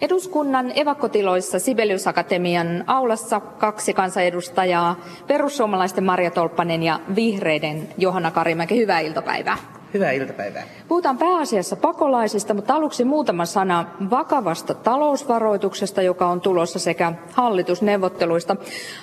Eduskunnan 0.00 0.72
evakkotiloissa 0.74 1.58
Sibelius 1.58 2.06
Akatemian 2.06 2.84
aulassa 2.86 3.40
kaksi 3.40 3.94
kansanedustajaa, 3.94 5.00
perussuomalaisten 5.26 6.04
Maria 6.04 6.30
Tolppanen 6.30 6.82
ja 6.82 7.00
vihreiden 7.14 7.88
Johanna 7.98 8.30
Karimäki. 8.30 8.76
Hyvää 8.76 9.00
iltapäivää. 9.00 9.56
Hyvää 9.94 10.10
iltapäivää. 10.10 10.62
Puhutaan 10.88 11.18
pääasiassa 11.18 11.76
pakolaisista, 11.76 12.54
mutta 12.54 12.74
aluksi 12.74 13.04
muutama 13.04 13.46
sana 13.46 13.86
vakavasta 14.10 14.74
talousvaroituksesta, 14.74 16.02
joka 16.02 16.26
on 16.26 16.40
tulossa 16.40 16.78
sekä 16.78 17.12
hallitusneuvotteluista. 17.32 18.56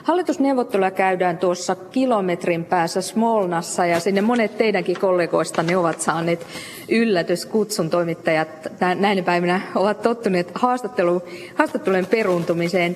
Hallitusneuvotteluja 0.03 0.91
käydään 0.91 1.37
tuossa 1.37 1.75
kilometrin 1.75 2.65
päässä 2.65 3.01
Smolnassa 3.01 3.85
ja 3.85 3.99
sinne 3.99 4.21
monet 4.21 4.57
teidänkin 4.57 4.99
kollegoistanne 4.99 5.77
ovat 5.77 6.01
saaneet 6.01 6.47
yllätyskutsun. 6.89 7.89
Toimittajat 7.89 8.49
näinä 8.95 9.21
päivinä 9.21 9.61
ovat 9.75 10.01
tottuneet 10.01 10.51
haastattelu, 10.55 11.21
haastattelujen 11.55 12.05
peruuntumiseen. 12.05 12.95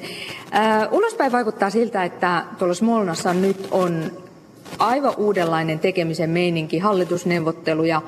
Ulospäin 0.91 1.31
vaikuttaa 1.31 1.69
siltä, 1.69 2.03
että 2.03 2.43
tuolla 2.57 2.73
Smolnassa 2.73 3.33
nyt 3.33 3.67
on 3.71 4.11
aivan 4.79 5.13
uudenlainen 5.17 5.79
tekemisen 5.79 6.29
meininki, 6.29 6.79
hallitusneuvotteluja 6.79 8.01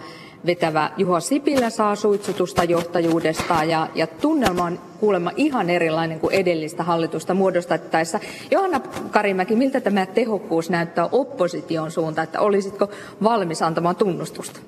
vetävä 0.46 0.92
Juha 0.98 1.20
Sipilä 1.20 1.70
saa 1.70 1.96
suitsutusta 1.96 2.64
johtajuudesta 2.64 3.64
ja, 3.64 3.88
ja 3.96 4.08
tunnelma 4.08 4.64
on 4.64 4.80
kuulemma 5.00 5.32
ihan 5.36 5.70
erilainen 5.70 6.20
kuin 6.20 6.34
edellistä 6.34 6.84
hallitusta 6.84 7.34
muodostettaessa. 7.34 8.20
Johanna 8.52 8.80
Karimäki, 9.12 9.56
miltä 9.56 9.82
tämä 9.82 10.06
tehokkuus 10.06 10.70
näyttää 10.70 11.10
opposition 11.12 11.92
suuntaan, 11.92 12.24
että 12.24 12.40
olisitko 12.40 12.90
valmis 13.24 13.62
antamaan 13.62 13.96
tunnustusta? 13.96 14.60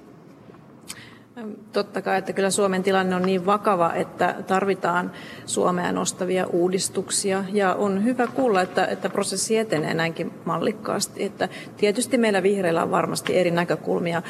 Totta 1.73 2.01
kai, 2.01 2.17
että 2.17 2.33
kyllä 2.33 2.49
Suomen 2.49 2.83
tilanne 2.83 3.15
on 3.15 3.21
niin 3.21 3.45
vakava, 3.45 3.93
että 3.93 4.35
tarvitaan 4.47 5.11
Suomea 5.45 5.91
nostavia 5.91 6.47
uudistuksia. 6.47 7.43
Ja 7.53 7.73
on 7.73 8.03
hyvä 8.03 8.27
kuulla, 8.27 8.61
että, 8.61 8.85
että 8.85 9.09
prosessi 9.09 9.57
etenee 9.57 9.93
näinkin 9.93 10.33
mallikkaasti. 10.45 11.23
Että 11.23 11.49
tietysti 11.77 12.17
meillä 12.17 12.43
vihreillä 12.43 12.83
on 12.83 12.91
varmasti 12.91 13.37
eri 13.37 13.51
näkökulmia 13.51 14.21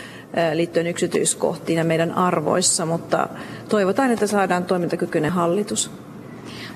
liittyen 0.53 0.87
yksityiskohtiin 0.87 1.77
ja 1.77 1.83
meidän 1.83 2.11
arvoissa, 2.11 2.85
mutta 2.85 3.27
toivotaan, 3.69 4.11
että 4.11 4.27
saadaan 4.27 4.65
toimintakykyinen 4.65 5.31
hallitus. 5.31 5.91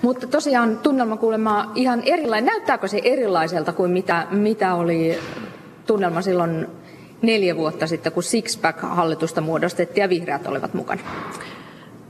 Mutta 0.02 0.28
tosiaan 0.28 0.78
tunnelma 0.78 1.18
kuulemma 1.18 1.72
ihan 1.76 2.02
erilainen. 2.06 2.46
Näyttääkö 2.46 2.88
se 2.88 3.02
erilaiselta 3.04 3.74
kuin 3.74 3.92
mitä, 3.92 4.28
mitä 4.32 4.76
oli 4.76 5.20
tunnelma 5.88 6.22
silloin 6.22 6.68
neljä 7.24 7.56
vuotta 7.56 7.88
sitten, 7.88 8.12
kun 8.12 8.24
Sixpack-hallitusta 8.24 9.42
muodostettiin 9.42 10.02
ja 10.02 10.10
vihreät 10.10 10.48
olivat 10.48 10.74
mukana? 10.74 11.02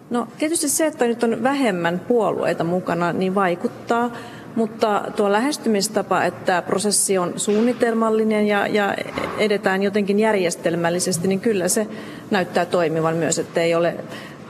No 0.09 0.27
tietysti 0.37 0.69
se, 0.69 0.85
että 0.85 1.05
nyt 1.05 1.23
on 1.23 1.43
vähemmän 1.43 1.99
puolueita 1.99 2.63
mukana, 2.63 3.13
niin 3.13 3.35
vaikuttaa. 3.35 4.11
Mutta 4.55 5.03
tuo 5.15 5.31
lähestymistapa, 5.31 6.23
että 6.23 6.61
prosessi 6.61 7.17
on 7.17 7.33
suunnitelmallinen 7.35 8.47
ja, 8.47 8.67
ja 8.67 8.95
edetään 9.37 9.83
jotenkin 9.83 10.19
järjestelmällisesti, 10.19 11.27
niin 11.27 11.39
kyllä 11.39 11.67
se 11.67 11.87
näyttää 12.31 12.65
toimivan 12.65 13.15
myös, 13.15 13.39
että 13.39 13.61
ei 13.61 13.75
ole 13.75 13.95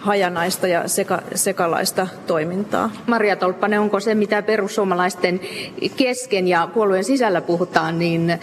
hajanaista 0.03 0.67
ja 0.67 0.87
seka, 0.87 1.21
sekalaista 1.35 2.07
toimintaa. 2.27 2.89
Maria 3.07 3.35
Tolppanen, 3.35 3.79
onko 3.79 3.99
se, 3.99 4.15
mitä 4.15 4.41
perussuomalaisten 4.41 5.39
kesken 5.97 6.47
ja 6.47 6.69
puolueen 6.73 7.03
sisällä 7.03 7.41
puhutaan, 7.41 7.99
niin 7.99 8.39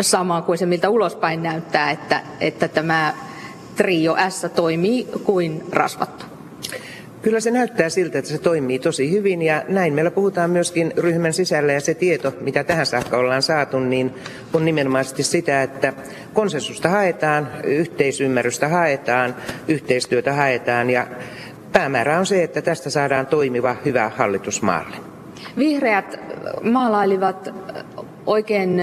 sama 0.00 0.42
kuin 0.42 0.58
se, 0.58 0.66
miltä 0.66 0.88
ulospäin 0.88 1.42
näyttää, 1.42 1.90
että, 1.90 2.22
että 2.40 2.68
tämä 2.68 3.14
trio 3.76 4.16
S 4.28 4.46
toimii 4.54 5.08
kuin 5.24 5.62
rasvattu? 5.72 6.33
Kyllä 7.24 7.40
se 7.40 7.50
näyttää 7.50 7.88
siltä, 7.88 8.18
että 8.18 8.30
se 8.30 8.38
toimii 8.38 8.78
tosi 8.78 9.10
hyvin 9.10 9.42
ja 9.42 9.62
näin 9.68 9.94
meillä 9.94 10.10
puhutaan 10.10 10.50
myöskin 10.50 10.92
ryhmän 10.96 11.32
sisällä 11.32 11.72
ja 11.72 11.80
se 11.80 11.94
tieto, 11.94 12.34
mitä 12.40 12.64
tähän 12.64 12.86
saakka 12.86 13.16
ollaan 13.16 13.42
saatu, 13.42 13.80
niin 13.80 14.14
on 14.52 14.64
nimenomaisesti 14.64 15.22
sitä, 15.22 15.62
että 15.62 15.92
konsensusta 16.34 16.88
haetaan, 16.88 17.48
yhteisymmärrystä 17.64 18.68
haetaan, 18.68 19.36
yhteistyötä 19.68 20.32
haetaan 20.32 20.90
ja 20.90 21.06
päämäärä 21.72 22.18
on 22.18 22.26
se, 22.26 22.42
että 22.42 22.62
tästä 22.62 22.90
saadaan 22.90 23.26
toimiva, 23.26 23.76
hyvä 23.84 24.10
hallitus 24.16 24.62
maalle. 24.62 24.96
Vihreät 25.58 26.20
maalailivat 26.62 27.54
oikein 28.26 28.80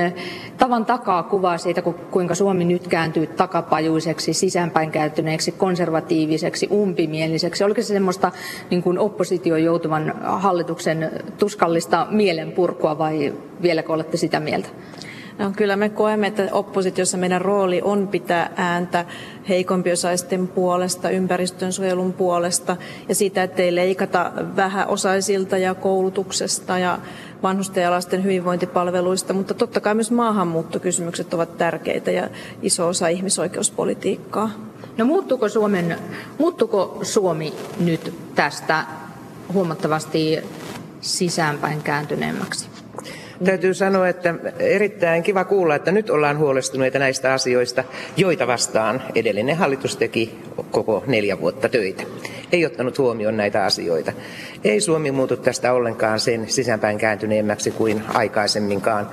tavan 0.61 0.85
takaa 0.85 1.23
kuvaa 1.23 1.57
siitä, 1.57 1.81
kuinka 2.11 2.35
Suomi 2.35 2.65
nyt 2.65 2.87
kääntyy 2.87 3.27
takapajuiseksi, 3.27 4.33
sisäänpäin 4.33 4.91
kääntyneeksi, 4.91 5.51
konservatiiviseksi, 5.51 6.67
umpimieliseksi. 6.71 7.63
Oliko 7.63 7.81
se 7.81 7.87
semmoista 7.87 8.31
niin 8.69 8.83
kuin 8.83 8.99
opposition 8.99 9.63
joutuvan 9.63 10.13
hallituksen 10.23 11.11
tuskallista 11.37 12.07
mielenpurkua 12.09 12.97
vai 12.97 13.33
vieläkö 13.61 13.93
olette 13.93 14.17
sitä 14.17 14.39
mieltä? 14.39 14.69
No, 15.41 15.51
kyllä 15.57 15.75
me 15.75 15.89
koemme, 15.89 16.27
että 16.27 16.47
oppositiossa 16.51 17.17
meidän 17.17 17.41
rooli 17.41 17.81
on 17.83 18.07
pitää 18.07 18.51
ääntä 18.55 19.05
heikompiosaisten 19.49 20.47
puolesta, 20.47 21.09
ympäristön 21.09 21.73
suojelun 21.73 22.13
puolesta 22.13 22.77
ja 23.09 23.15
siitä, 23.15 23.43
ettei 23.43 23.75
leikata 23.75 24.31
vähäosaisilta 24.55 25.57
ja 25.57 25.75
koulutuksesta 25.75 26.77
ja 26.77 26.99
vanhusten 27.43 27.83
ja 27.83 27.91
lasten 27.91 28.23
hyvinvointipalveluista, 28.23 29.33
mutta 29.33 29.53
totta 29.53 29.79
kai 29.79 29.95
myös 29.95 30.11
maahanmuuttokysymykset 30.11 31.33
ovat 31.33 31.57
tärkeitä 31.57 32.11
ja 32.11 32.29
iso 32.61 32.87
osa 32.87 33.07
ihmisoikeuspolitiikkaa. 33.07 34.49
No 34.97 35.05
muuttuuko, 35.05 35.49
Suomen, 35.49 35.97
muuttuuko 36.37 36.99
Suomi 37.03 37.53
nyt 37.79 38.13
tästä 38.35 38.85
huomattavasti 39.53 40.39
sisäänpäin 41.01 41.81
kääntyneemmäksi? 41.81 42.70
Täytyy 43.45 43.73
sanoa, 43.73 44.07
että 44.07 44.35
erittäin 44.59 45.23
kiva 45.23 45.43
kuulla, 45.43 45.75
että 45.75 45.91
nyt 45.91 46.09
ollaan 46.09 46.37
huolestuneita 46.37 46.99
näistä 46.99 47.33
asioista, 47.33 47.83
joita 48.17 48.47
vastaan 48.47 49.03
edellinen 49.15 49.57
hallitus 49.57 49.97
teki 49.97 50.39
koko 50.71 51.03
neljä 51.07 51.41
vuotta 51.41 51.69
töitä. 51.69 52.03
Ei 52.51 52.65
ottanut 52.65 52.97
huomioon 52.97 53.37
näitä 53.37 53.65
asioita. 53.65 54.11
Ei 54.63 54.81
Suomi 54.81 55.11
muutu 55.11 55.37
tästä 55.37 55.73
ollenkaan 55.73 56.19
sen 56.19 56.49
sisäänpäin 56.49 56.97
kääntyneemmäksi 56.97 57.71
kuin 57.71 58.03
aikaisemminkaan. 58.13 59.09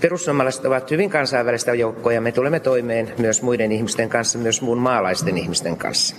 Perussuomalaiset 0.00 0.64
ovat 0.64 0.90
hyvin 0.90 1.10
kansainvälistä 1.10 1.74
joukkoa 1.74 2.12
ja 2.12 2.20
me 2.20 2.32
tulemme 2.32 2.60
toimeen 2.60 3.12
myös 3.18 3.42
muiden 3.42 3.72
ihmisten 3.72 4.08
kanssa, 4.08 4.38
myös 4.38 4.62
muun 4.62 4.78
maalaisten 4.78 5.38
ihmisten 5.38 5.76
kanssa. 5.76 6.16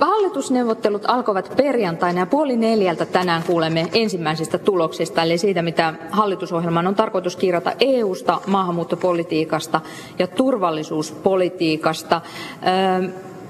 Hallitusneuvottelut 0.00 1.02
alkoivat 1.08 1.52
perjantaina 1.56 2.20
ja 2.20 2.26
puoli 2.26 2.56
neljältä 2.56 3.06
tänään 3.06 3.42
kuulemme 3.42 3.88
ensimmäisistä 3.92 4.58
tuloksista, 4.58 5.22
eli 5.22 5.38
siitä, 5.38 5.62
mitä 5.62 5.94
hallitusohjelmaan 6.10 6.86
on 6.86 6.94
tarkoitus 6.94 7.36
kirjata 7.36 7.72
EU-sta, 7.80 8.40
maahanmuuttopolitiikasta 8.46 9.80
ja 10.18 10.26
turvallisuuspolitiikasta. 10.26 12.20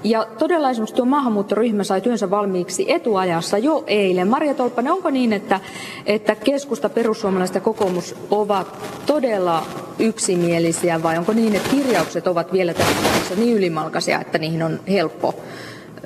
Ja 0.03 0.27
todella 0.39 0.69
esimerkiksi 0.69 0.95
tuo 0.95 1.05
maahanmuuttoryhmä 1.05 1.83
sai 1.83 2.01
työnsä 2.01 2.29
valmiiksi 2.29 2.91
etuajassa 2.91 3.57
jo 3.57 3.83
eilen. 3.87 4.27
Maria 4.27 4.53
Tolppanen, 4.53 4.93
onko 4.93 5.09
niin, 5.09 5.33
että, 5.33 5.59
että 6.05 6.35
keskusta, 6.35 6.89
perussuomalaiset 6.89 7.55
ja 7.55 7.61
kokoomus 7.61 8.15
ovat 8.31 8.67
todella 9.05 9.63
yksimielisiä 9.99 11.03
vai 11.03 11.17
onko 11.17 11.33
niin, 11.33 11.55
että 11.55 11.69
kirjaukset 11.69 12.27
ovat 12.27 12.53
vielä 12.53 12.73
tässä 12.73 13.35
niin 13.35 13.57
ylimalkaisia, 13.57 14.21
että 14.21 14.37
niihin 14.37 14.63
on 14.63 14.79
helppo 14.87 15.33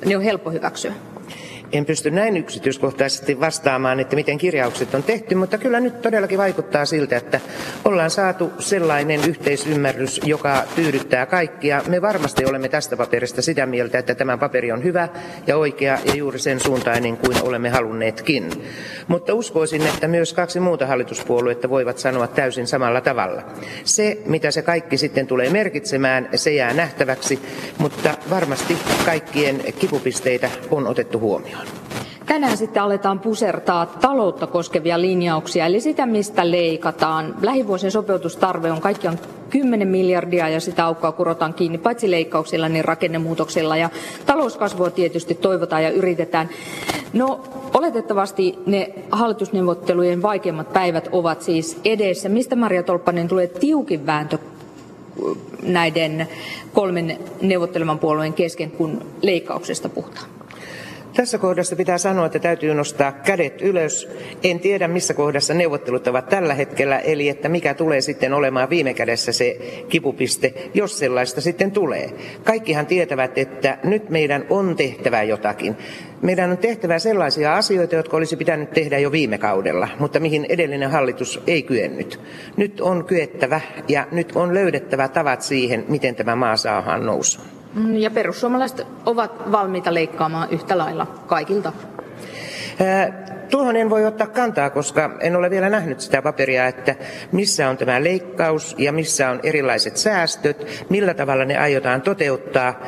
ne 0.06 0.18
on 0.18 0.24
helppo 0.24 0.52
hyväksyä. 0.52 0.94
En 1.72 1.86
pysty 1.86 2.12
näin 2.12 2.38
yksityiskohtaisesti 2.38 3.40
vastaamaan, 3.40 4.00
että 4.00 4.16
miten 4.16 4.38
kirjaukset 4.38 4.96
on 4.96 5.04
tehty, 5.04 5.36
mutta 5.36 5.58
kyllä 5.58 5.80
nyt 5.80 6.02
todellakin 6.02 6.38
vaikuttaa 6.38 6.86
siltä, 6.86 7.18
että 7.18 7.40
ollaan 7.86 8.10
saatu 8.10 8.52
sellainen 8.60 9.22
yhteisymmärrys, 9.30 10.22
joka 10.24 10.64
tyydyttää 10.76 11.26
kaikkia. 11.26 11.82
Me 11.88 12.02
varmasti 12.02 12.46
olemme 12.46 12.70
tästä 12.70 12.98
paperista 12.98 13.42
sitä 13.42 13.66
mieltä, 13.66 14.00
että 14.00 14.16
tämä 14.16 14.38
paperi 14.38 14.72
on 14.72 14.84
hyvä 14.84 15.10
ja 15.48 15.58
oikea 15.58 15.98
ja 16.06 16.16
juuri 16.16 16.40
sen 16.40 16.60
suuntainen 16.60 17.18
kuin 17.18 17.44
olemme 17.44 17.70
halunneetkin. 17.70 18.50
Mutta 19.08 19.34
uskoisin, 19.34 19.88
että 19.88 20.08
myös 20.08 20.34
kaksi 20.34 20.60
muuta 20.60 20.86
hallituspuoluetta 20.88 21.70
voivat 21.70 21.98
sanoa 21.98 22.28
täysin 22.28 22.68
samalla 22.68 23.02
tavalla. 23.02 23.44
Se, 23.84 24.18
mitä 24.26 24.52
se 24.52 24.62
kaikki 24.62 24.98
sitten 24.98 25.28
tulee 25.28 25.50
merkitsemään, 25.50 26.30
se 26.36 26.54
jää 26.54 26.74
nähtäväksi, 26.74 27.40
mutta 27.78 28.18
varmasti 28.30 28.78
kaikkien 29.06 29.62
kipupisteitä 29.80 30.50
on 30.72 30.88
otettu 30.88 31.20
huomioon. 31.20 31.61
Tänään 32.32 32.58
sitten 32.58 32.84
aletaan 32.84 33.20
pusertaa 33.20 33.86
taloutta 33.86 34.48
koskevia 34.48 35.02
linjauksia, 35.02 35.66
eli 35.66 35.80
sitä, 35.80 36.06
mistä 36.06 36.52
leikataan. 36.52 37.36
Lähivuosien 37.42 37.92
sopeutustarve 37.92 38.72
on 38.72 38.82
kaikkiaan 38.82 39.20
10 39.50 39.88
miljardia 39.88 40.50
ja 40.50 40.60
sitä 40.60 40.86
aukkoa 40.86 41.12
kurotaan 41.12 41.54
kiinni 41.54 41.78
paitsi 41.78 42.12
leikkauksilla, 42.12 42.70
niin 42.70 42.86
rakennemuutoksilla. 42.86 43.78
Ja 43.78 43.90
talouskasvua 44.26 44.90
tietysti 44.90 45.36
toivotaan 45.36 45.84
ja 45.84 45.90
yritetään. 45.90 46.50
No, 47.14 47.44
oletettavasti 47.74 48.60
ne 48.66 48.94
hallitusneuvottelujen 49.12 50.22
vaikeimmat 50.22 50.74
päivät 50.74 51.10
ovat 51.12 51.42
siis 51.42 51.80
edessä. 51.86 52.30
Mistä 52.30 52.56
Maria 52.56 52.84
Tolppanen 52.84 53.28
tulee 53.28 53.48
tiukin 53.48 54.06
vääntö 54.06 54.38
näiden 55.64 56.28
kolmen 56.74 57.20
neuvottelevan 57.42 58.00
puolueen 58.00 58.34
kesken, 58.34 58.72
kun 58.72 59.06
leikkauksesta 59.22 59.90
puhutaan? 59.90 60.41
Tässä 61.16 61.38
kohdassa 61.38 61.76
pitää 61.76 61.98
sanoa, 61.98 62.26
että 62.26 62.40
täytyy 62.40 62.74
nostaa 62.74 63.12
kädet 63.12 63.62
ylös. 63.62 64.10
En 64.44 64.60
tiedä, 64.60 64.88
missä 64.88 65.14
kohdassa 65.14 65.54
neuvottelut 65.54 66.08
ovat 66.08 66.30
tällä 66.30 66.54
hetkellä, 66.54 67.00
eli 67.00 67.30
että 67.30 67.50
mikä 67.50 67.74
tulee 67.74 68.02
sitten 68.02 68.34
olemaan 68.34 68.70
viime 68.70 68.94
kädessä 68.94 69.32
se 69.32 69.58
kipupiste, 69.90 70.54
jos 70.74 71.00
sellaista 71.00 71.42
sitten 71.42 71.72
tulee. 71.72 72.10
Kaikkihan 72.44 72.86
tietävät, 72.86 73.38
että 73.38 73.78
nyt 73.84 74.10
meidän 74.10 74.46
on 74.50 74.76
tehtävä 74.76 75.24
jotakin. 75.24 75.78
Meidän 76.22 76.52
on 76.52 76.58
tehtävä 76.58 77.00
sellaisia 77.00 77.56
asioita, 77.56 77.96
jotka 77.96 78.18
olisi 78.18 78.36
pitänyt 78.36 78.72
tehdä 78.72 79.00
jo 79.00 79.12
viime 79.12 79.38
kaudella, 79.38 79.88
mutta 80.00 80.20
mihin 80.20 80.46
edellinen 80.50 80.92
hallitus 80.92 81.44
ei 81.48 81.64
kyennyt. 81.64 82.20
Nyt 82.58 82.82
on 82.82 83.06
kyettävä 83.06 83.62
ja 83.88 84.08
nyt 84.12 84.32
on 84.36 84.54
löydettävä 84.54 85.08
tavat 85.08 85.42
siihen, 85.42 85.86
miten 85.88 86.16
tämä 86.16 86.36
maa 86.36 86.58
saadaan 86.58 87.06
nousuun. 87.06 87.61
Mm, 87.74 87.96
ja 87.96 88.12
perussuomalaiset 88.12 88.88
ovat 89.06 89.52
valmiita 89.52 89.94
leikkaamaan 89.94 90.48
yhtä 90.52 90.78
lailla 90.78 91.06
kaikilta. 91.28 91.74
Tuohon 93.50 93.76
en 93.76 93.90
voi 93.90 94.06
ottaa 94.06 94.28
kantaa, 94.28 94.70
koska 94.70 95.18
en 95.20 95.36
ole 95.36 95.50
vielä 95.50 95.70
nähnyt 95.70 96.02
sitä 96.02 96.22
paperia, 96.22 96.68
että 96.68 96.96
missä 97.32 97.70
on 97.70 97.78
tämä 97.78 98.04
leikkaus 98.04 98.76
ja 98.78 98.92
missä 98.92 99.30
on 99.30 99.40
erilaiset 99.44 99.98
säästöt, 99.98 100.86
millä 100.90 101.14
tavalla 101.14 101.46
ne 101.46 101.58
aiotaan 101.58 102.02
toteuttaa. 102.02 102.82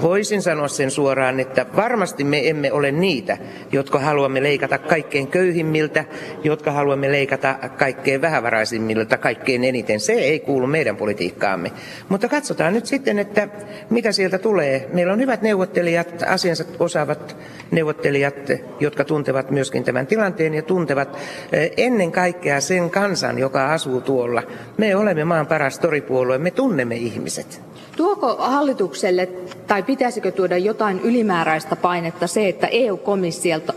Voisin 0.00 0.42
sanoa 0.42 0.68
sen 0.68 0.90
suoraan, 0.90 1.40
että 1.40 1.66
varmasti 1.76 2.24
me 2.24 2.48
emme 2.48 2.72
ole 2.72 2.92
niitä, 2.92 3.38
jotka 3.72 3.98
haluamme 3.98 4.42
leikata 4.42 4.78
kaikkein 4.78 5.26
köyhimmiltä, 5.26 6.04
jotka 6.44 6.72
haluamme 6.72 7.12
leikata 7.12 7.54
kaikkein 7.78 8.20
vähävaraisimmilta 8.20 9.18
kaikkein 9.18 9.64
eniten. 9.64 10.00
Se 10.00 10.12
ei 10.12 10.40
kuulu 10.40 10.66
meidän 10.66 10.96
politiikkaamme. 10.96 11.72
Mutta 12.08 12.28
katsotaan 12.28 12.74
nyt 12.74 12.86
sitten, 12.86 13.18
että 13.18 13.48
mitä 13.90 14.12
sieltä 14.12 14.38
tulee. 14.38 14.88
Meillä 14.92 15.12
on 15.12 15.20
hyvät 15.20 15.42
neuvottelijat, 15.42 16.22
asiansa 16.26 16.64
osaavat 16.78 17.36
neuvottelijat, 17.70 18.50
jotka 18.80 19.04
tuntevat 19.04 19.50
myöskin 19.50 19.84
tämän 19.84 20.06
tilanteen 20.06 20.54
ja 20.54 20.62
tuntevat 20.62 21.18
eh, 21.52 21.70
ennen 21.76 22.12
kaikkea 22.12 22.60
sen 22.60 22.90
kansan, 22.90 23.38
joka 23.38 23.72
asuu 23.72 24.00
tuolla. 24.00 24.42
Me 24.76 24.96
olemme 24.96 25.24
maan 25.24 25.46
paras 25.46 25.78
toripuolue, 25.78 26.38
me 26.38 26.50
tunnemme 26.50 26.94
ihmiset. 26.96 27.60
Tuoko 27.96 28.36
hallitukselle 28.36 29.28
tai 29.72 29.82
pitäisikö 29.82 30.30
tuoda 30.30 30.58
jotain 30.58 31.00
ylimääräistä 31.00 31.76
painetta 31.76 32.26
se, 32.26 32.48
että 32.48 32.66
EU-komissiolta 32.66 33.72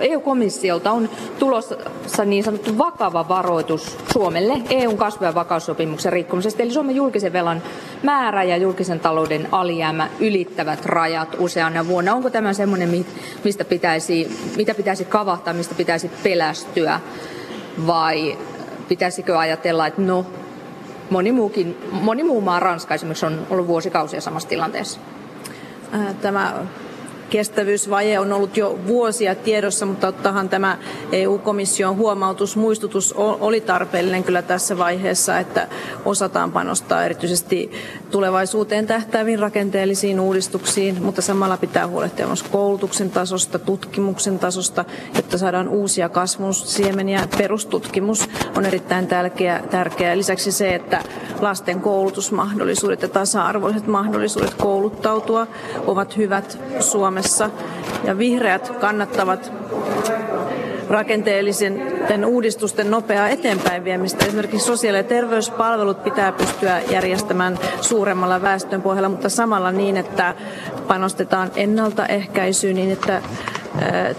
EU-komissiolta 0.00 0.90
on 0.92 1.08
tulossa 1.38 2.24
niin 2.24 2.44
sanottu 2.44 2.78
vakava 2.78 3.28
varoitus 3.28 3.98
Suomelle 4.12 4.62
EUn 4.70 4.96
kasvu- 4.96 5.24
ja 5.24 5.34
vakaussopimuksen 5.34 6.12
rikkomisesta. 6.12 6.62
Eli 6.62 6.72
Suomen 6.72 6.96
julkisen 6.96 7.32
velan 7.32 7.62
määrä 8.02 8.42
ja 8.42 8.56
julkisen 8.56 9.00
talouden 9.00 9.48
alijäämä 9.52 10.08
ylittävät 10.20 10.86
rajat 10.86 11.36
useana 11.38 11.86
vuonna. 11.88 12.14
Onko 12.14 12.30
tämä 12.30 12.52
semmoinen, 12.52 13.04
mistä 13.44 13.64
pitäisi, 13.64 14.38
mitä 14.56 14.74
pitäisi 14.74 15.04
kavahtaa, 15.04 15.54
mistä 15.54 15.74
pitäisi 15.74 16.10
pelästyä? 16.22 17.00
Vai 17.86 18.38
pitäisikö 18.88 19.38
ajatella, 19.38 19.86
että 19.86 20.02
no, 20.02 20.26
moni, 21.10 21.32
muukin, 21.32 21.76
moni 21.92 22.22
muu 22.22 22.40
maa, 22.40 22.60
Ranska 22.60 22.94
esimerkiksi, 22.94 23.26
on 23.26 23.46
ollut 23.50 23.66
vuosikausia 23.66 24.20
samassa 24.20 24.48
tilanteessa? 24.48 25.00
Tämä 26.22 26.66
kestävyysvaje 27.30 28.18
on 28.18 28.32
ollut 28.32 28.56
jo 28.56 28.78
vuosia 28.86 29.34
tiedossa, 29.34 29.86
mutta 29.86 30.08
ottahan 30.08 30.48
tämä 30.48 30.78
EU-komission 31.12 31.96
huomautus, 31.96 32.56
muistutus 32.56 33.12
oli 33.16 33.60
tarpeellinen 33.60 34.24
kyllä 34.24 34.42
tässä 34.42 34.78
vaiheessa, 34.78 35.38
että 35.38 35.68
osataan 36.04 36.52
panostaa 36.52 37.04
erityisesti 37.04 37.70
tulevaisuuteen 38.10 38.86
tähtääviin 38.86 39.38
rakenteellisiin 39.38 40.20
uudistuksiin, 40.20 41.02
mutta 41.02 41.22
samalla 41.22 41.56
pitää 41.56 41.88
huolehtia 41.88 42.26
myös 42.26 42.42
koulutuksen 42.42 43.10
tasosta, 43.10 43.58
tutkimuksen 43.58 44.38
tasosta, 44.38 44.84
jotta 45.14 45.38
saadaan 45.38 45.68
uusia 45.68 46.08
kasvun 46.08 46.54
siemeniä. 46.54 47.28
Perustutkimus 47.38 48.28
on 48.56 48.66
erittäin 48.66 49.06
tärkeä, 49.06 49.62
tärkeä. 49.70 50.16
Lisäksi 50.16 50.52
se, 50.52 50.74
että 50.74 51.02
lasten 51.40 51.80
koulutusmahdollisuudet 51.80 53.02
ja 53.02 53.08
tasa-arvoiset 53.08 53.86
mahdollisuudet 53.86 54.54
kouluttautua 54.54 55.46
ovat 55.86 56.16
hyvät 56.16 56.58
Suomessa 56.80 57.19
Suomessa. 57.22 57.50
Ja 58.04 58.18
vihreät 58.18 58.68
kannattavat 58.68 59.52
rakenteellisen 60.88 62.24
uudistusten 62.26 62.90
nopeaa 62.90 63.28
eteenpäin 63.28 63.84
viemistä. 63.84 64.24
Esimerkiksi 64.24 64.66
sosiaali- 64.66 64.98
ja 64.98 65.04
terveyspalvelut 65.04 66.04
pitää 66.04 66.32
pystyä 66.32 66.80
järjestämään 66.90 67.58
suuremmalla 67.80 68.42
väestön 68.42 68.82
pohjalla, 68.82 69.08
mutta 69.08 69.28
samalla 69.28 69.72
niin, 69.72 69.96
että 69.96 70.34
panostetaan 70.88 71.50
ennaltaehkäisyyn 71.56 72.76
niin, 72.76 72.92
että 72.92 73.22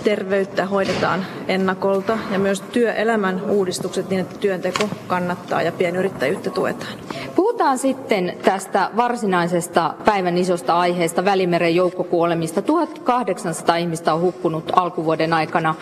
terveyttä 0.03 0.65
hoidetaan 0.65 1.25
ennakolta 1.48 2.18
ja 2.31 2.39
myös 2.39 2.62
työelämän 2.62 3.42
uudistukset 3.50 4.09
niin, 4.09 4.21
että 4.21 4.38
työnteko 4.38 4.89
kannattaa 5.07 5.62
ja 5.62 5.71
pienyrittäjyyttä 5.71 6.50
tuetaan. 6.50 6.94
Puhutaan 7.36 7.77
sitten 7.77 8.33
tästä 8.44 8.89
varsinaisesta 8.95 9.94
päivän 10.06 10.38
isosta 10.38 10.80
aiheesta 10.80 11.25
Välimeren 11.25 11.75
joukkokuolemista. 11.75 12.62
1800 12.62 13.75
ihmistä 13.75 14.13
on 14.13 14.21
hukkunut 14.21 14.71
alkuvuoden 14.75 15.33
aikana 15.33 15.75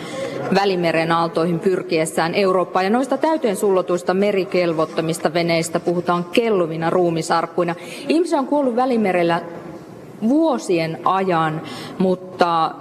Välimeren 0.55 1.11
aaltoihin 1.11 1.59
pyrkiessään 1.59 2.35
Eurooppaan. 2.35 2.85
Ja 2.85 2.91
noista 2.91 3.17
täyteen 3.17 3.55
sullotuista 3.55 4.13
merikelvottomista 4.13 5.33
veneistä 5.33 5.79
puhutaan 5.79 6.23
kelluvina 6.23 6.89
ruumisarkkuina. 6.89 7.75
Ihmisiä 8.07 8.39
on 8.39 8.47
kuollut 8.47 8.75
Välimerellä 8.75 9.41
vuosien 10.29 10.99
ajan, 11.05 11.61
mutta 11.97 12.71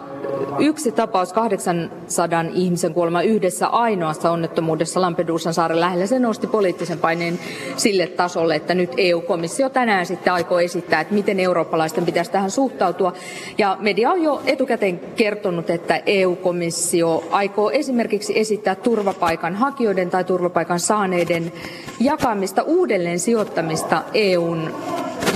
yksi 0.58 0.92
tapaus 0.92 1.32
800 1.32 2.44
ihmisen 2.54 2.94
kuolema 2.94 3.22
yhdessä 3.22 3.66
ainoassa 3.66 4.30
onnettomuudessa 4.30 5.00
Lampedusan 5.00 5.54
saaren 5.54 5.80
lähellä, 5.80 6.06
se 6.06 6.18
nosti 6.18 6.46
poliittisen 6.46 6.98
paineen 6.98 7.38
sille 7.76 8.06
tasolle, 8.06 8.54
että 8.54 8.74
nyt 8.74 8.90
EU-komissio 8.96 9.68
tänään 9.68 10.06
sitten 10.06 10.32
aikoo 10.32 10.60
esittää, 10.60 11.00
että 11.00 11.14
miten 11.14 11.40
eurooppalaisten 11.40 12.06
pitäisi 12.06 12.30
tähän 12.30 12.50
suhtautua. 12.50 13.12
Ja 13.58 13.76
media 13.80 14.10
on 14.10 14.22
jo 14.22 14.42
etukäteen 14.46 15.00
kertonut, 15.16 15.70
että 15.70 16.02
EU-komissio 16.06 17.24
aikoo 17.30 17.70
esimerkiksi 17.70 18.38
esittää 18.38 18.74
turvapaikan 18.74 19.54
hakijoiden 19.54 20.10
tai 20.10 20.24
turvapaikan 20.24 20.80
saaneiden 20.80 21.52
jakamista 22.00 22.62
uudelleen 22.62 23.18
sijoittamista 23.20 24.02
EUn 24.14 24.74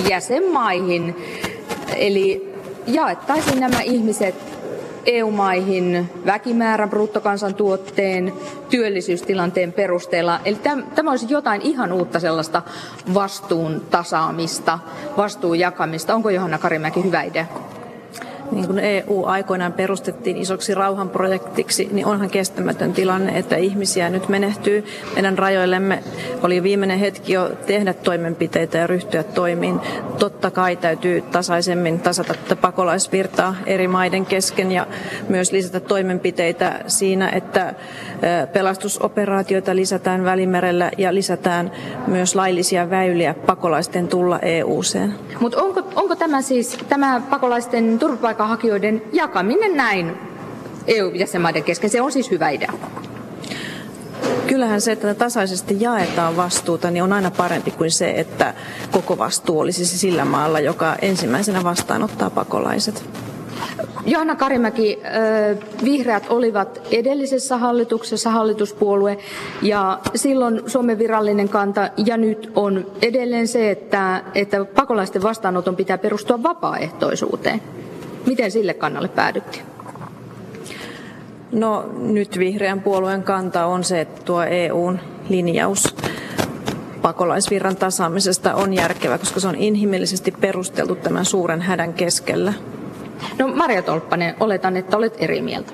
jäsenmaihin. 0.08 1.16
Eli 1.96 2.52
jaettaisiin 2.86 3.60
nämä 3.60 3.80
ihmiset 3.80 4.51
EU-maihin 5.06 6.10
väkimäärän, 6.26 6.90
bruttokansantuotteen, 6.90 8.32
työllisyystilanteen 8.70 9.72
perusteella. 9.72 10.40
Eli 10.44 10.58
tämä 10.94 11.10
olisi 11.10 11.26
jotain 11.28 11.62
ihan 11.62 11.92
uutta 11.92 12.20
sellaista 12.20 12.62
vastuun 13.14 13.82
tasaamista, 13.90 14.78
vastuun 15.16 15.58
jakamista. 15.58 16.14
Onko 16.14 16.30
Johanna 16.30 16.58
Karimäki 16.58 17.04
hyvä 17.04 17.22
idea? 17.22 17.46
Niin 18.52 18.66
kuin 18.66 18.78
EU 18.78 19.24
aikoinaan 19.24 19.72
perustettiin 19.72 20.36
isoksi 20.36 20.74
rauhanprojektiksi, 20.74 21.88
niin 21.92 22.06
onhan 22.06 22.30
kestämätön 22.30 22.92
tilanne, 22.92 23.38
että 23.38 23.56
ihmisiä 23.56 24.10
nyt 24.10 24.28
menehtyy. 24.28 24.84
Meidän 25.14 25.38
rajoillemme 25.38 26.02
oli 26.42 26.62
viimeinen 26.62 26.98
hetki 26.98 27.32
jo 27.32 27.50
tehdä 27.66 27.92
toimenpiteitä 27.92 28.78
ja 28.78 28.86
ryhtyä 28.86 29.22
toimiin. 29.22 29.80
Totta 30.18 30.50
kai 30.50 30.76
täytyy 30.76 31.22
tasaisemmin 31.22 32.00
tasata 32.00 32.34
pakolaisvirtaa 32.60 33.54
eri 33.66 33.88
maiden 33.88 34.26
kesken 34.26 34.72
ja 34.72 34.86
myös 35.28 35.52
lisätä 35.52 35.80
toimenpiteitä 35.80 36.80
siinä, 36.86 37.28
että 37.28 37.74
pelastusoperaatioita 38.52 39.76
lisätään 39.76 40.24
Välimerellä 40.24 40.90
ja 40.98 41.14
lisätään 41.14 41.72
myös 42.06 42.34
laillisia 42.34 42.90
väyliä 42.90 43.34
pakolaisten 43.34 44.08
tulla 44.08 44.38
EU-seen. 44.38 45.14
Mutta 45.40 45.62
onko, 45.62 45.82
onko 45.94 46.16
tämä 46.16 46.42
siis 46.42 46.78
tämä 46.88 47.22
pakolaisten 47.30 47.98
turvapaikka 47.98 48.41
turvapaikanhakijoiden 48.42 49.02
jakaminen 49.12 49.76
näin 49.76 50.18
EU-jäsenmaiden 50.86 51.64
kesken, 51.64 51.90
se 51.90 52.00
on 52.00 52.12
siis 52.12 52.30
hyvä 52.30 52.50
idea. 52.50 52.72
Kyllähän 54.46 54.80
se, 54.80 54.92
että 54.92 55.14
tasaisesti 55.14 55.76
jaetaan 55.80 56.36
vastuuta, 56.36 56.90
niin 56.90 57.02
on 57.02 57.12
aina 57.12 57.30
parempi 57.30 57.70
kuin 57.70 57.90
se, 57.90 58.10
että 58.10 58.54
koko 58.90 59.18
vastuu 59.18 59.60
olisi 59.60 59.86
sillä 59.86 60.24
maalla, 60.24 60.60
joka 60.60 60.96
ensimmäisenä 61.02 61.64
vastaanottaa 61.64 62.30
pakolaiset. 62.30 63.04
Johanna 64.06 64.36
Karimäki, 64.36 64.98
vihreät 65.84 66.26
olivat 66.28 66.80
edellisessä 66.90 67.56
hallituksessa 67.56 68.30
hallituspuolue 68.30 69.18
ja 69.62 69.98
silloin 70.14 70.62
Suomen 70.66 70.98
virallinen 70.98 71.48
kanta 71.48 71.90
ja 72.06 72.16
nyt 72.16 72.50
on 72.54 72.86
edelleen 73.02 73.48
se, 73.48 73.70
että, 73.70 74.22
että 74.34 74.64
pakolaisten 74.64 75.22
vastaanoton 75.22 75.76
pitää 75.76 75.98
perustua 75.98 76.42
vapaaehtoisuuteen. 76.42 77.62
Miten 78.26 78.50
sille 78.50 78.74
kannalle 78.74 79.08
päädyttiin? 79.08 79.64
No 81.52 81.90
nyt 81.98 82.38
vihreän 82.38 82.80
puolueen 82.80 83.22
kanta 83.22 83.66
on 83.66 83.84
se, 83.84 84.00
että 84.00 84.22
tuo 84.24 84.42
EUn 84.42 84.98
linjaus 85.28 85.94
pakolaisvirran 87.02 87.76
tasaamisesta 87.76 88.54
on 88.54 88.74
järkevä, 88.74 89.18
koska 89.18 89.40
se 89.40 89.48
on 89.48 89.54
inhimillisesti 89.54 90.32
perusteltu 90.40 90.94
tämän 90.94 91.24
suuren 91.24 91.60
hädän 91.60 91.94
keskellä. 91.94 92.52
No 93.38 93.48
Maria 93.48 93.82
Tolppanen, 93.82 94.34
oletan, 94.40 94.76
että 94.76 94.96
olet 94.96 95.14
eri 95.18 95.42
mieltä. 95.42 95.72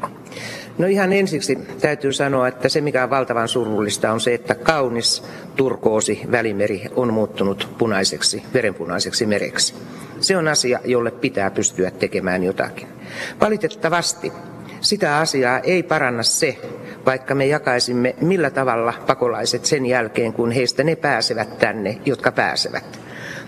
No 0.78 0.86
ihan 0.86 1.12
ensiksi 1.12 1.58
täytyy 1.80 2.12
sanoa, 2.12 2.48
että 2.48 2.68
se 2.68 2.80
mikä 2.80 3.04
on 3.04 3.10
valtavan 3.10 3.48
surullista 3.48 4.12
on 4.12 4.20
se, 4.20 4.34
että 4.34 4.54
kaunis 4.54 5.22
turkoosi 5.56 6.20
välimeri 6.30 6.82
on 6.96 7.12
muuttunut 7.12 7.68
punaiseksi, 7.78 8.42
verenpunaiseksi 8.54 9.26
mereksi. 9.26 9.74
Se 10.20 10.36
on 10.36 10.48
asia, 10.48 10.80
jolle 10.84 11.10
pitää 11.10 11.50
pystyä 11.50 11.90
tekemään 11.90 12.44
jotakin. 12.44 12.88
Valitettavasti 13.40 14.32
sitä 14.80 15.16
asiaa 15.16 15.58
ei 15.58 15.82
paranna 15.82 16.22
se, 16.22 16.58
vaikka 17.06 17.34
me 17.34 17.46
jakaisimme 17.46 18.14
millä 18.20 18.50
tavalla 18.50 18.94
pakolaiset 19.06 19.64
sen 19.64 19.86
jälkeen, 19.86 20.32
kun 20.32 20.50
heistä 20.50 20.84
ne 20.84 20.96
pääsevät 20.96 21.58
tänne, 21.58 22.00
jotka 22.06 22.32
pääsevät. 22.32 23.00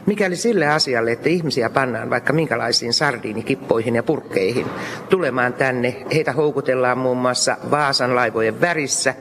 Mikäli 0.06 0.36
sille 0.36 0.66
asialle, 0.66 1.12
että 1.12 1.28
ihmisiä 1.28 1.70
pannaan 1.70 2.10
vaikka 2.10 2.32
minkälaisiin 2.32 2.92
sardiinikippoihin 2.92 3.96
ja 3.96 4.02
purkkeihin 4.02 4.66
tulemaan 5.08 5.52
tänne, 5.52 5.96
heitä 6.14 6.32
houkutellaan 6.32 6.98
muun 6.98 7.16
muassa 7.16 7.56
Vaasan 7.70 8.14
laivojen 8.14 8.60
värissä 8.60 9.14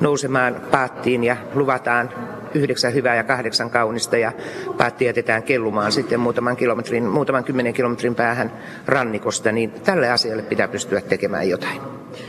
nousemaan 0.00 0.60
paattiin 0.70 1.24
ja 1.24 1.36
luvataan 1.54 2.10
yhdeksän 2.54 2.94
hyvää 2.94 3.14
ja 3.14 3.24
kahdeksan 3.24 3.70
kaunista 3.70 4.16
ja 4.16 4.32
paatti 4.78 5.04
jätetään 5.04 5.42
kellumaan 5.42 5.92
sitten 5.92 6.20
muutaman, 6.20 6.56
kilometrin, 6.56 7.04
muutaman 7.04 7.44
kymmenen 7.44 7.74
kilometrin 7.74 8.14
päähän 8.14 8.52
rannikosta, 8.86 9.52
niin 9.52 9.70
tälle 9.70 10.10
asialle 10.10 10.42
pitää 10.42 10.68
pystyä 10.68 11.00
tekemään 11.00 11.48
jotain. 11.48 11.80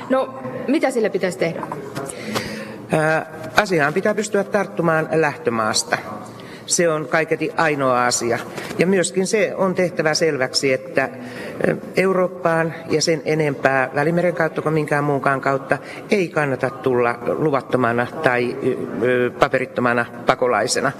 No, 0.10 0.44
mitä 0.68 0.92
sille 0.92 1.10
pitäisi 1.10 1.38
tehdä? 1.38 1.62
Asiaan 3.56 3.94
pitää 3.94 4.16
pystyä 4.16 4.44
tarttumaan 4.44 5.10
lähtömaasta. 5.12 5.98
Se 6.66 6.90
on 6.90 7.08
kaiketi 7.08 7.52
ainoa 7.58 8.06
asia. 8.06 8.40
Ja 8.80 8.88
myöskin 8.88 9.28
se 9.28 9.54
on 9.56 9.76
tehtävä 9.76 10.14
selväksi, 10.14 10.74
että 10.74 11.10
Eurooppaan 11.98 12.74
ja 12.90 13.02
sen 13.02 13.22
enempää 13.26 13.90
Välimeren 13.96 14.36
kautta 14.36 14.62
kuin 14.62 14.74
minkään 14.74 15.04
muunkaan 15.04 15.42
kautta 15.42 15.78
ei 16.12 16.28
kannata 16.28 16.70
tulla 16.70 17.20
luvattomana 17.28 18.08
tai 18.24 18.58
paperittomana 19.40 20.06
pakolaisena. 20.26 20.92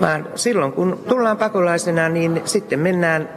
Vaan 0.00 0.28
silloin 0.34 0.72
kun 0.72 1.00
tullaan 1.08 1.36
pakolaisena, 1.36 2.08
niin 2.08 2.42
sitten 2.44 2.78
mennään 2.78 3.28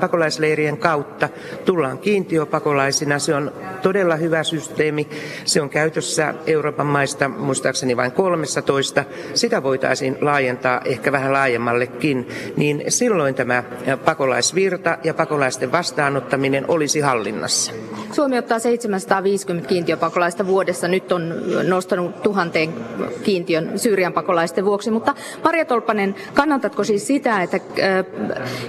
pakolaisleirien 0.00 0.78
kautta, 0.78 1.28
tullaan 1.64 1.98
kiintiöpakolaisina. 1.98 3.18
Se 3.18 3.34
on 3.34 3.52
todella 3.82 4.16
hyvä 4.16 4.42
systeemi. 4.42 5.08
Se 5.44 5.60
on 5.60 5.70
käytössä 5.70 6.34
Euroopan 6.46 6.86
maista 6.86 7.28
muistaakseni 7.28 7.96
vain 7.96 8.12
13. 8.12 9.04
Sitä 9.34 9.62
voitaisiin 9.62 10.18
laajentaa 10.20 10.80
ehkä 10.84 11.12
vähän 11.12 11.32
laajemmallekin, 11.32 12.28
niin 12.56 12.84
silloin 12.88 13.25
tämä 13.34 13.62
pakolaisvirta 14.04 14.98
ja 15.04 15.14
pakolaisten 15.14 15.72
vastaanottaminen 15.72 16.64
olisi 16.68 17.00
hallinnassa. 17.00 17.72
Suomi 18.12 18.38
ottaa 18.38 18.58
750 18.58 19.68
kiintiöpakolaista 19.68 20.46
vuodessa. 20.46 20.88
Nyt 20.88 21.12
on 21.12 21.34
nostanut 21.68 22.22
tuhanteen 22.22 22.74
kiintiön 23.22 23.78
Syyrian 23.78 24.12
pakolaisten 24.12 24.64
vuoksi. 24.64 24.90
Mutta 24.90 25.14
Maria 25.44 25.64
Tolpanen, 25.64 26.14
kannatatko 26.34 26.84
siis 26.84 27.06
sitä, 27.06 27.42
että 27.42 27.60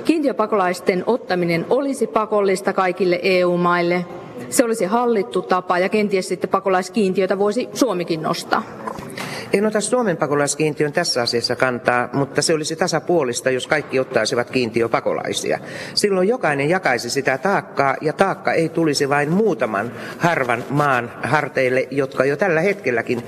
kiintiöpakolaisten 0.06 1.04
ottaminen 1.06 1.66
olisi 1.70 2.08
pakollista 2.08 2.74
kaikille 2.74 3.20
EU-maille? 3.24 4.06
Se 4.50 4.64
olisi 4.64 4.86
hallittu 4.86 5.42
tapa 5.42 5.80
ja 5.80 5.90
kenties 5.90 6.28
sitten 6.28 6.50
pakolaiskiintiötä 6.50 7.40
voisi 7.40 7.70
Suomikin 7.74 8.22
nostaa. 8.22 8.64
En 9.54 9.66
ota 9.66 9.82
Suomen 9.82 10.18
pakolaiskiintiön 10.18 10.94
tässä 10.94 11.22
asiassa 11.22 11.56
kantaa, 11.56 12.10
mutta 12.13 12.42
se 12.42 12.54
olisi 12.54 12.75
tasapuolista, 12.75 13.50
jos 13.50 13.68
kaikki 13.68 14.00
ottaisivat 14.00 14.50
kiintiöpakolaisia. 14.50 15.60
Silloin 15.94 16.27
jokainen 16.27 16.70
jakaisi 16.70 17.10
sitä 17.10 17.38
taakkaa 17.38 17.96
ja 18.01 18.13
taakka 18.13 18.54
ei 18.54 18.70
tulisi 18.70 19.10
vain 19.10 19.32
muutaman 19.32 19.92
harvan 20.18 20.63
maan 20.70 21.12
harteille, 21.24 21.88
jotka 21.92 22.25
jo 22.25 22.38
tällä 22.38 22.62
hetkelläkin 22.62 23.24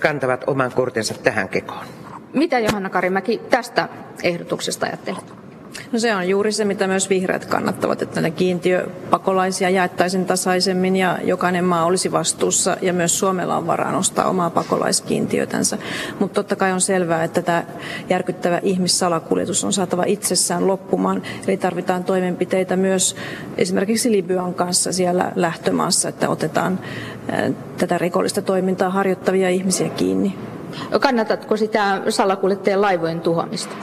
kantavat 0.00 0.44
oman 0.46 0.72
kortensa 0.72 1.14
tähän 1.14 1.48
kekoon. 1.48 1.86
Mitä 2.32 2.58
Johanna 2.58 2.90
Karimäki 2.90 3.40
tästä 3.50 3.88
ehdotuksesta 4.22 4.86
ajattelet? 4.86 5.43
No 5.94 6.00
se 6.00 6.14
on 6.14 6.28
juuri 6.28 6.52
se, 6.52 6.64
mitä 6.64 6.86
myös 6.86 7.10
vihreät 7.10 7.44
kannattavat, 7.44 8.02
että 8.02 8.20
ne 8.20 8.30
kiintiöpakolaisia 8.30 9.70
jaettaisiin 9.70 10.26
tasaisemmin 10.26 10.96
ja 10.96 11.18
jokainen 11.24 11.64
maa 11.64 11.84
olisi 11.84 12.12
vastuussa 12.12 12.76
ja 12.82 12.92
myös 12.92 13.18
Suomella 13.18 13.56
on 13.56 13.66
varaa 13.66 13.92
nostaa 13.92 14.28
omaa 14.28 14.50
pakolaiskiintiötänsä. 14.50 15.78
Mutta 16.18 16.34
totta 16.34 16.56
kai 16.56 16.72
on 16.72 16.80
selvää, 16.80 17.24
että 17.24 17.42
tämä 17.42 17.64
järkyttävä 18.10 18.60
ihmissalakuljetus 18.62 19.64
on 19.64 19.72
saatava 19.72 20.04
itsessään 20.06 20.66
loppumaan. 20.66 21.22
Eli 21.48 21.56
tarvitaan 21.56 22.04
toimenpiteitä 22.04 22.76
myös 22.76 23.16
esimerkiksi 23.56 24.12
Libyan 24.12 24.54
kanssa 24.54 24.92
siellä 24.92 25.32
lähtömaassa, 25.34 26.08
että 26.08 26.28
otetaan 26.28 26.80
tätä 27.78 27.98
rikollista 27.98 28.42
toimintaa 28.42 28.90
harjoittavia 28.90 29.50
ihmisiä 29.50 29.88
kiinni. 29.88 30.34
Kannatatko 31.00 31.56
sitä 31.56 32.02
salakuljettajien 32.08 32.80
laivojen 32.80 33.20
tuhoamista? 33.20 33.76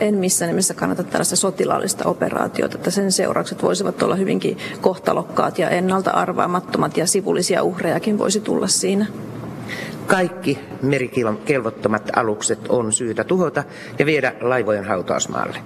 en 0.00 0.14
missään 0.14 0.48
nimessä 0.48 0.74
kannata 0.74 1.02
tällaista 1.02 1.36
sotilaallista 1.36 2.08
operaatiota, 2.08 2.76
että 2.76 2.90
sen 2.90 3.12
seuraukset 3.12 3.62
voisivat 3.62 4.02
olla 4.02 4.14
hyvinkin 4.14 4.58
kohtalokkaat 4.80 5.58
ja 5.58 5.70
ennalta 5.70 6.10
arvaamattomat 6.10 6.96
ja 6.96 7.06
sivullisia 7.06 7.62
uhrejakin 7.62 8.18
voisi 8.18 8.40
tulla 8.40 8.66
siinä. 8.66 9.06
Kaikki 10.06 10.58
merikelvottomat 10.82 12.10
alukset 12.16 12.58
on 12.68 12.92
syytä 12.92 13.24
tuhota 13.24 13.64
ja 13.98 14.06
viedä 14.06 14.34
laivojen 14.40 14.84
hautausmaalle. 14.84 15.58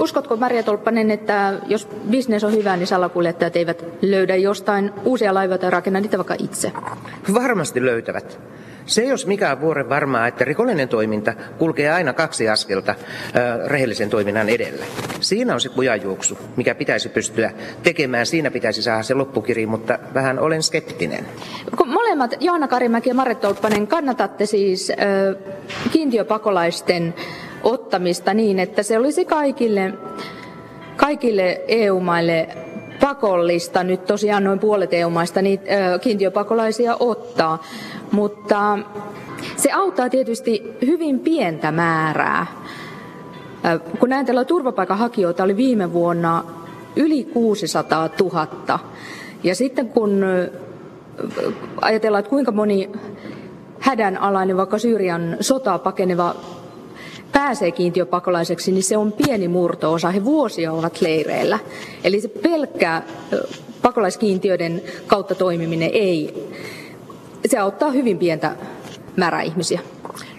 Uskotko 0.00 0.36
Maria 0.36 0.62
Tolppanen, 0.62 1.10
että 1.10 1.54
jos 1.66 1.88
bisnes 2.10 2.44
on 2.44 2.52
hyvä, 2.52 2.76
niin 2.76 2.86
salakuljettajat 2.86 3.56
eivät 3.56 3.84
löydä 4.02 4.36
jostain 4.36 4.90
uusia 5.04 5.34
laivoja 5.34 5.58
tai 5.58 5.70
rakenna 5.70 6.00
niitä 6.00 6.18
vaikka 6.18 6.34
itse? 6.38 6.72
Varmasti 7.34 7.84
löytävät. 7.84 8.40
Se 8.86 9.04
jos 9.04 9.26
mikä 9.26 9.52
on 9.52 9.60
vuoren 9.60 9.88
varmaa, 9.88 10.26
että 10.26 10.44
rikollinen 10.44 10.88
toiminta 10.88 11.34
kulkee 11.58 11.92
aina 11.92 12.12
kaksi 12.12 12.48
askelta 12.48 12.94
rehellisen 13.66 14.10
toiminnan 14.10 14.48
edellä. 14.48 14.84
Siinä 15.20 15.54
on 15.54 15.60
se 15.60 15.68
kujajuoksu, 15.68 16.38
mikä 16.56 16.74
pitäisi 16.74 17.08
pystyä 17.08 17.50
tekemään. 17.82 18.26
Siinä 18.26 18.50
pitäisi 18.50 18.82
saada 18.82 19.02
se 19.02 19.14
loppukiri, 19.14 19.66
mutta 19.66 19.98
vähän 20.14 20.38
olen 20.38 20.62
skeptinen. 20.62 21.26
Kun 21.76 21.88
molemmat, 21.88 22.34
Johanna 22.40 22.68
Karimäki 22.68 23.10
ja 23.10 23.14
Marit 23.14 23.40
Tolppanen, 23.40 23.86
kannatatte 23.86 24.46
siis 24.46 24.90
äh, 24.90 24.96
kiintiöpakolaisten 25.92 27.14
ottamista 27.62 28.34
niin, 28.34 28.58
että 28.58 28.82
se 28.82 28.98
olisi 28.98 29.24
kaikille, 29.24 29.92
kaikille 30.96 31.60
EU-maille 31.68 32.63
pakollista. 33.00 33.84
Nyt 33.84 34.04
tosiaan 34.04 34.44
noin 34.44 34.58
puolet 34.58 34.92
EU-maista 34.94 35.42
niitä 35.42 35.64
kiintiöpakolaisia 36.00 36.96
ottaa. 37.00 37.62
Mutta 38.12 38.78
se 39.56 39.72
auttaa 39.72 40.08
tietysti 40.08 40.76
hyvin 40.86 41.20
pientä 41.20 41.72
määrää. 41.72 42.46
Kun 44.00 44.12
ajatellaan 44.12 44.46
turvapaikanhakijoita 44.46 45.44
oli 45.44 45.56
viime 45.56 45.92
vuonna 45.92 46.44
yli 46.96 47.24
600 47.24 48.08
000. 48.20 48.78
Ja 49.42 49.54
sitten 49.54 49.88
kun 49.88 50.24
ajatellaan, 51.80 52.20
että 52.20 52.30
kuinka 52.30 52.52
moni 52.52 52.90
hädänalainen, 53.80 54.56
vaikka 54.56 54.78
Syyrian 54.78 55.36
sotaa 55.40 55.78
pakeneva 55.78 56.34
pääsee 57.34 57.72
kiintiöpakolaiseksi, 57.72 58.72
niin 58.72 58.82
se 58.82 58.96
on 58.96 59.12
pieni 59.12 59.48
murto-osa. 59.48 60.10
He 60.10 60.24
vuosia 60.24 60.72
ovat 60.72 61.00
leireillä. 61.00 61.58
Eli 62.04 62.20
se 62.20 62.28
pelkkä 62.28 63.02
pakolaiskiintiöiden 63.82 64.82
kautta 65.06 65.34
toimiminen 65.34 65.90
ei 65.92 66.48
se 67.46 67.58
auttaa 67.58 67.90
hyvin 67.90 68.18
pientä 68.18 68.56
määrää 69.16 69.42
ihmisiä. 69.42 69.80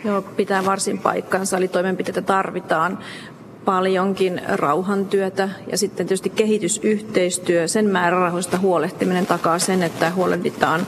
Joo, 0.06 0.22
pitää 0.22 0.66
varsin 0.66 1.00
paikkansa, 1.00 1.58
eli 1.58 1.68
toimenpiteitä 1.68 2.22
tarvitaan 2.22 3.00
paljonkin 3.66 4.42
rauhantyötä 4.48 5.50
ja 5.72 5.78
sitten 5.78 6.08
tietysti 6.08 6.30
kehitysyhteistyö, 6.30 7.68
sen 7.68 7.86
määrärahoista 7.86 8.58
huolehtiminen 8.58 9.26
takaa 9.26 9.60
sen, 9.60 9.84
että 9.84 10.12
huolehditaan 10.12 10.88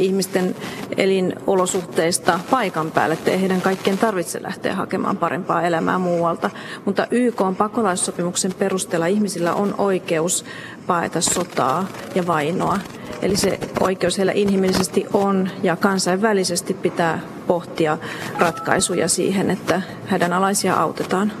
ihmisten 0.00 0.56
elinolosuhteista 0.96 2.40
paikan 2.50 2.90
päälle, 2.90 3.14
ettei 3.14 3.40
heidän 3.40 3.60
kaikkien 3.60 3.98
tarvitse 3.98 4.42
lähteä 4.42 4.74
hakemaan 4.74 5.16
parempaa 5.16 5.62
elämää 5.62 5.98
muualta. 5.98 6.50
Mutta 6.84 7.06
YK 7.10 7.40
on 7.40 7.56
pakolaissopimuksen 7.56 8.54
perusteella 8.54 9.06
ihmisillä 9.06 9.54
on 9.54 9.74
oikeus 9.78 10.44
paeta 10.86 11.20
sotaa 11.20 11.86
ja 12.14 12.26
vainoa. 12.26 12.78
Eli 13.22 13.36
se 13.36 13.58
oikeus 13.80 14.18
heillä 14.18 14.32
inhimillisesti 14.32 15.06
on 15.12 15.50
ja 15.62 15.76
kansainvälisesti 15.76 16.74
pitää 16.74 17.20
pohtia 17.46 17.98
ratkaisuja 18.38 19.08
siihen, 19.08 19.50
että 19.50 19.82
hädänalaisia 20.06 20.74
autetaan. 20.74 21.32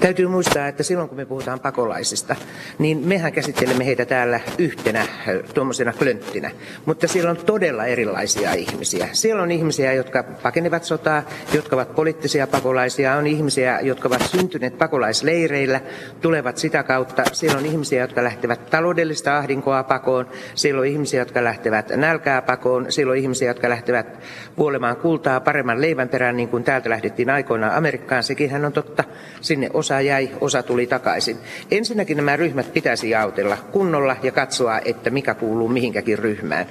Täytyy 0.00 0.28
muistaa, 0.28 0.68
että 0.68 0.82
silloin 0.82 1.08
kun 1.08 1.16
me 1.16 1.24
puhutaan 1.24 1.60
pakolaisista, 1.60 2.36
niin 2.78 2.98
mehän 2.98 3.32
käsittelemme 3.32 3.86
heitä 3.86 4.04
täällä 4.04 4.40
yhtenä 4.58 5.06
tuommoisena 5.54 5.92
klönttinä. 5.92 6.50
Mutta 6.86 7.08
siellä 7.08 7.30
on 7.30 7.36
todella 7.36 7.86
erilaisia 7.86 8.52
ihmisiä. 8.52 9.08
Siellä 9.12 9.42
on 9.42 9.50
ihmisiä, 9.50 9.92
jotka 9.92 10.22
pakenevat 10.22 10.84
sotaa, 10.84 11.22
jotka 11.54 11.76
ovat 11.76 11.94
poliittisia 11.94 12.46
pakolaisia. 12.46 13.16
On 13.16 13.26
ihmisiä, 13.26 13.80
jotka 13.80 14.08
ovat 14.08 14.22
syntyneet 14.22 14.78
pakolaisleireillä, 14.78 15.80
tulevat 16.20 16.58
sitä 16.58 16.82
kautta. 16.82 17.22
Siellä 17.32 17.58
on 17.58 17.66
ihmisiä, 17.66 18.00
jotka 18.00 18.24
lähtevät 18.24 18.70
taloudellista 18.70 19.38
ahdinkoa 19.38 19.82
pakoon. 19.82 20.26
Siellä 20.54 20.80
on 20.80 20.86
ihmisiä, 20.86 21.20
jotka 21.20 21.44
lähtevät 21.44 21.88
nälkää 21.96 22.42
pakoon. 22.42 22.92
Siellä 22.92 23.10
on 23.10 23.18
ihmisiä, 23.18 23.48
jotka 23.48 23.68
lähtevät 23.68 24.18
kuolemaan 24.56 24.96
kultaa 24.96 25.40
paremman 25.40 25.80
leivän 25.80 26.08
perään, 26.08 26.36
niin 26.36 26.48
kuin 26.48 26.64
täältä 26.64 26.90
lähdettiin 26.90 27.30
aikoinaan 27.30 27.74
Amerikkaan. 27.74 28.22
Sekin 28.22 28.64
on 28.64 28.72
totta. 28.72 29.04
Sinne 29.40 29.70
osa 29.72 29.89
jäi, 30.00 30.30
osa 30.40 30.62
tuli 30.62 30.86
takaisin. 30.86 31.36
Ensinnäkin 31.70 32.16
nämä 32.16 32.36
ryhmät 32.36 32.72
pitäisi 32.72 33.10
jaotella 33.10 33.56
kunnolla 33.72 34.16
ja 34.22 34.32
katsoa, 34.32 34.80
että 34.84 35.10
mikä 35.10 35.34
kuuluu 35.34 35.68
mihinkäkin 35.68 36.18
ryhmään. 36.18 36.66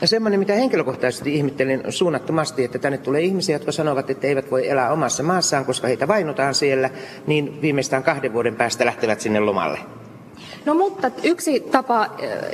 Ja 0.00 0.08
semmoinen, 0.08 0.40
mitä 0.40 0.54
henkilökohtaisesti 0.54 1.34
ihmettelen 1.34 1.82
suunnattomasti, 1.88 2.64
että 2.64 2.78
tänne 2.78 2.98
tulee 2.98 3.22
ihmisiä, 3.22 3.54
jotka 3.54 3.72
sanovat, 3.72 4.10
että 4.10 4.26
eivät 4.26 4.50
voi 4.50 4.68
elää 4.68 4.92
omassa 4.92 5.22
maassaan, 5.22 5.64
koska 5.64 5.86
heitä 5.86 6.08
vainotaan 6.08 6.54
siellä, 6.54 6.90
niin 7.26 7.62
viimeistään 7.62 8.02
kahden 8.02 8.32
vuoden 8.32 8.56
päästä 8.56 8.86
lähtevät 8.86 9.20
sinne 9.20 9.40
lomalle. 9.40 9.78
No 10.64 10.74
mutta 10.74 11.10
yksi 11.22 11.60
tapa 11.60 12.10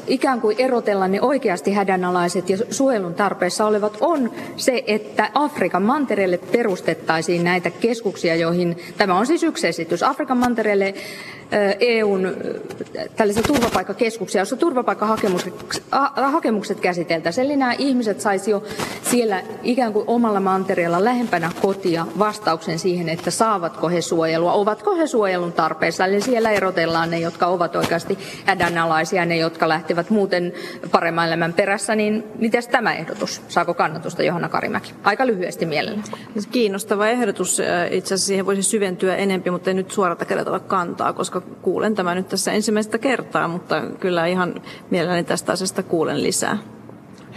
ikään 0.06 0.40
kuin 0.40 0.56
erotella 0.58 1.08
ne 1.08 1.20
oikeasti 1.20 1.72
hädänalaiset 1.72 2.50
ja 2.50 2.56
suojelun 2.70 3.14
tarpeessa 3.14 3.66
olevat 3.66 3.98
on 4.00 4.30
se, 4.56 4.84
että 4.86 5.30
Afrikan 5.34 5.82
mantereelle 5.82 6.38
perustettaisiin 6.38 7.44
näitä 7.44 7.70
keskuksia, 7.70 8.34
joihin 8.34 8.76
tämä 8.96 9.18
on 9.18 9.26
siis 9.26 9.42
yksi 9.42 9.66
esitys. 9.66 10.02
Afrikan 10.02 10.38
mantereelle 10.38 10.94
EUn 11.80 12.36
tällaisia 13.16 13.42
turvapaikkakeskuksia, 13.42 14.38
joissa 14.38 14.56
turvapaikkahakemukset 14.56 16.80
käsiteltäisiin. 16.80 17.44
Eli 17.44 17.56
nämä 17.56 17.72
ihmiset 17.72 18.20
saisi 18.20 18.50
jo 18.50 18.62
siellä 19.02 19.42
ikään 19.62 19.92
kuin 19.92 20.04
omalla 20.06 20.40
mantereella 20.40 21.04
lähempänä 21.04 21.50
kotia 21.62 22.06
vastauksen 22.18 22.78
siihen, 22.78 23.08
että 23.08 23.30
saavatko 23.30 23.88
he 23.88 24.00
suojelua, 24.00 24.52
ovatko 24.52 24.96
he 24.96 25.06
suojelun 25.06 25.52
tarpeessa. 25.52 26.04
Eli 26.04 26.20
siellä 26.20 26.50
erotellaan 26.50 27.10
ne, 27.10 27.18
jotka 27.18 27.46
ovat 27.46 27.76
oikeasti 27.76 28.18
hädänalaisia, 28.44 29.24
ne, 29.24 29.36
jotka 29.36 29.68
lähtevät 29.68 30.10
muuten 30.10 30.52
paremman 30.92 31.26
elämän 31.26 31.52
perässä. 31.52 31.94
Niin 31.94 32.24
miten 32.38 32.62
tämä 32.70 32.94
ehdotus? 32.94 33.42
Saako 33.48 33.74
kannatusta 33.74 34.22
Johanna 34.22 34.48
Karimäki? 34.48 34.94
Aika 35.04 35.26
lyhyesti 35.26 35.66
mielellä. 35.66 36.02
Kiinnostava 36.50 37.08
ehdotus. 37.08 37.62
Itse 37.90 38.14
asiassa 38.14 38.26
siihen 38.26 38.46
voisi 38.46 38.62
syventyä 38.62 39.16
enempi, 39.16 39.50
mutta 39.50 39.70
ei 39.70 39.74
nyt 39.74 39.90
suorata 39.90 40.24
kädellä 40.24 40.60
kantaa, 40.60 41.12
koska 41.12 41.35
koska 41.40 41.54
kuulen 41.62 41.94
tämä 41.94 42.14
nyt 42.14 42.28
tässä 42.28 42.52
ensimmäistä 42.52 42.98
kertaa, 42.98 43.48
mutta 43.48 43.82
kyllä 44.00 44.26
ihan 44.26 44.62
mielelläni 44.90 45.24
tästä 45.24 45.52
asiasta 45.52 45.82
kuulen 45.82 46.22
lisää. 46.22 46.58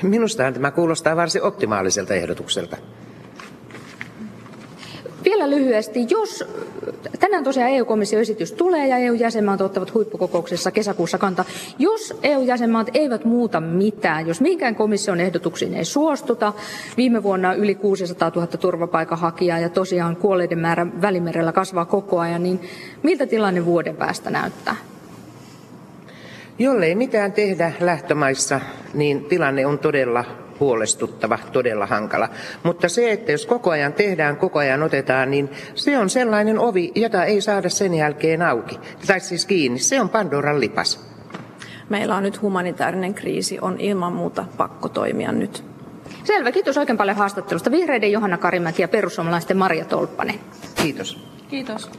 Minusta 0.02 0.52
tämä 0.52 0.72
kuulostaa 0.72 1.16
varsin 1.16 1.44
optimaaliselta 1.44 2.14
ehdotukselta. 2.14 2.78
Vielä 5.30 5.50
lyhyesti, 5.50 6.08
jos 6.10 6.44
tänään 7.20 7.44
tosiaan 7.44 7.72
EU-komission 7.72 8.22
esitys 8.22 8.52
tulee 8.52 8.88
ja 8.88 8.98
EU-jäsenmaat 8.98 9.62
ottavat 9.62 9.94
huippukokouksessa 9.94 10.72
kesäkuussa 10.72 11.18
kanta, 11.18 11.46
jos 11.80 12.20
EU-jäsenmaat 12.24 12.90
eivät 12.94 13.26
muuta 13.26 13.62
mitään, 13.62 14.28
jos 14.28 14.42
minkään 14.42 14.76
komission 14.76 15.20
ehdotuksiin 15.20 15.74
ei 15.74 15.86
suostuta, 15.86 16.54
viime 16.98 17.24
vuonna 17.24 17.54
yli 17.54 17.76
600 17.76 18.32
000 18.36 18.48
turvapaikanhakijaa 18.48 19.60
ja 19.60 19.70
tosiaan 19.70 20.16
kuolleiden 20.16 20.60
määrä 20.60 20.88
välimerellä 21.02 21.52
kasvaa 21.52 21.86
koko 21.86 22.20
ajan, 22.20 22.44
niin 22.44 22.60
miltä 23.04 23.26
tilanne 23.26 23.66
vuoden 23.66 23.96
päästä 23.96 24.30
näyttää? 24.30 24.76
Jollei 26.60 26.96
mitään 26.96 27.32
tehdä 27.32 27.74
lähtömaissa, 27.80 28.60
niin 28.94 29.26
tilanne 29.26 29.66
on 29.66 29.80
todella 29.80 30.26
huolestuttava, 30.60 31.40
todella 31.52 31.86
hankala. 31.86 32.30
Mutta 32.64 32.90
se, 32.90 33.12
että 33.12 33.32
jos 33.32 33.46
koko 33.46 33.70
ajan 33.70 33.94
tehdään, 33.94 34.38
koko 34.38 34.60
ajan 34.60 34.84
otetaan, 34.84 35.32
niin 35.32 35.50
se 35.76 35.98
on 35.98 36.10
sellainen 36.10 36.60
ovi, 36.60 36.92
jota 36.96 37.26
ei 37.26 37.42
saada 37.42 37.70
sen 37.70 37.94
jälkeen 37.94 38.42
auki. 38.42 38.80
Tai 39.08 39.20
siis 39.20 39.46
kiinni. 39.46 39.80
Se 39.80 40.02
on 40.02 40.10
Pandoran 40.10 40.60
lipas. 40.60 41.10
Meillä 41.90 42.16
on 42.16 42.24
nyt 42.24 42.42
humanitaarinen 42.42 43.14
kriisi, 43.14 43.60
on 43.62 43.80
ilman 43.80 44.14
muuta 44.14 44.46
pakko 44.58 44.90
toimia 44.90 45.32
nyt. 45.32 45.64
Selvä, 46.24 46.52
kiitos 46.52 46.78
oikein 46.78 46.98
paljon 46.98 47.18
haastattelusta. 47.18 47.72
Vihreiden 47.72 48.12
Johanna 48.12 48.38
Karimäki 48.38 48.82
ja 48.82 48.88
perussuomalaisten 48.88 49.58
Maria 49.58 49.86
Tolppanen. 49.86 50.40
Kiitos. 50.76 51.18
Kiitos. 51.50 51.92